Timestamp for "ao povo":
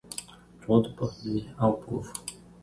1.61-2.11